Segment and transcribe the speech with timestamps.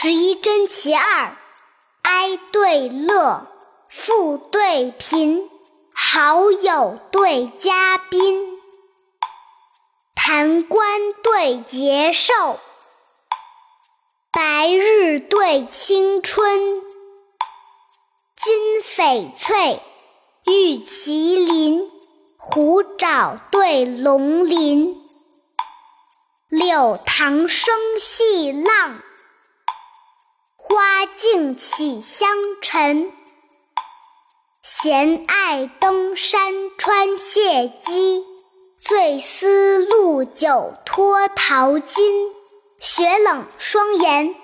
[0.00, 1.36] 十一真其二：
[2.02, 3.48] 哀对乐，
[3.90, 5.50] 富对贫，
[5.92, 8.60] 好友对嘉宾，
[10.14, 12.60] 谈官对节寿，
[14.30, 16.80] 白日对青春，
[18.36, 19.82] 金翡翠，
[20.44, 21.90] 玉麒麟，
[22.36, 25.04] 虎爪对龙鳞，
[26.48, 29.02] 柳塘生细浪。
[30.68, 32.28] 花径起香
[32.60, 33.10] 尘，
[34.62, 38.22] 闲爱登山穿谢机，
[38.78, 42.30] 醉思陆酒脱桃金。
[42.78, 44.34] 雪冷霜严，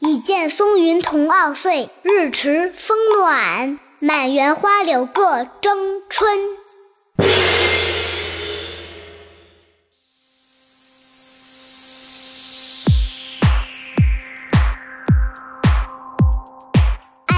[0.00, 6.36] 已见松云同傲岁，日迟风暖，满园花柳各争春。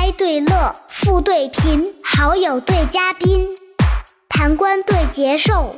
[0.02, 3.48] 哀对乐，富对贫，好友对嘉宾，
[4.28, 5.70] 谈官对节寿，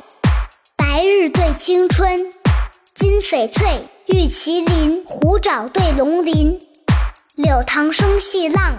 [0.75, 2.31] 白日对青春，
[2.95, 6.57] 金翡翠，玉麒麟，虎爪对龙鳞，
[7.35, 8.77] 柳塘生细浪，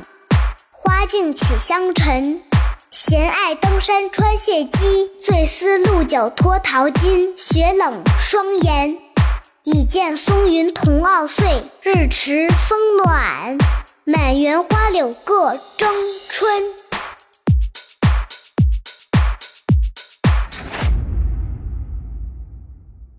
[0.73, 2.43] 花径起香尘，
[2.91, 7.39] 闲爱登山穿谢机，醉思陆酒脱桃金。
[7.39, 8.99] 雪冷霜严，
[9.63, 13.57] 已见松云同傲岁，日迟风暖。
[14.09, 15.93] 满园花柳各争
[16.29, 16.63] 春。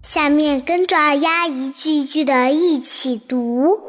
[0.02, 3.82] 下面跟着二丫一句一句的一起读。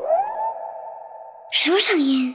[1.53, 2.35] 什么声音？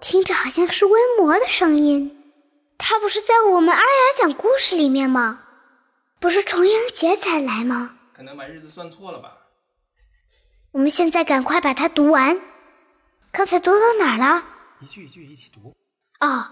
[0.00, 2.32] 听着好像是温魔的声音。
[2.78, 5.40] 他不是在我们二丫讲故事里面吗？
[6.20, 7.96] 不是重阳节才来吗？
[8.12, 9.38] 可能把日子算错了吧。
[10.70, 12.38] 我们现在赶快把它读完。
[13.32, 14.44] 刚才读到哪儿了？
[14.80, 15.74] 一句一句一起读。
[16.20, 16.46] 哦。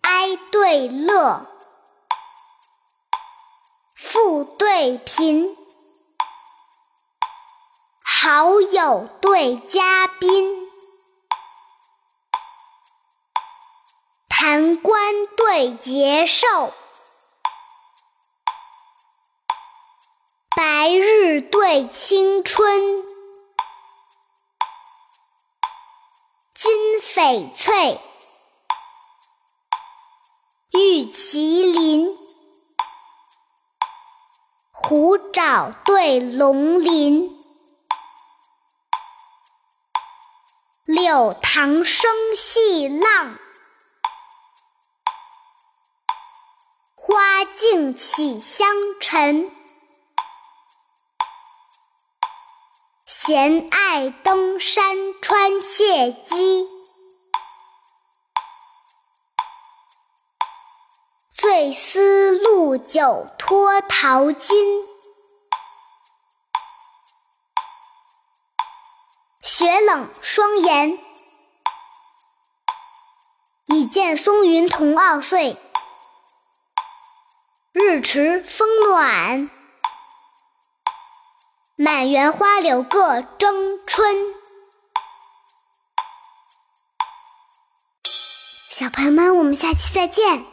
[0.00, 1.46] 哀对乐，
[3.94, 5.54] 富对贫，
[8.02, 10.70] 好友对嘉宾，
[14.28, 16.72] 谈官对节寿。
[20.56, 23.06] 白日对青春，
[26.54, 28.00] 金翡翠，
[30.70, 32.16] 玉麒麟，
[34.72, 37.38] 虎爪对龙鳞，
[40.86, 43.38] 柳塘生细浪，
[46.94, 48.66] 花径起香
[48.98, 49.54] 尘。
[53.26, 56.68] 闲爱登山穿谢机，
[61.32, 64.86] 醉思陆酒脱桃金。
[69.42, 70.96] 雪冷霜严，
[73.64, 75.58] 已见松云同傲岁。
[77.72, 79.50] 日迟风暖。
[81.78, 84.16] 满园花柳各争春。
[88.70, 90.46] 小朋友们，我们下期再见。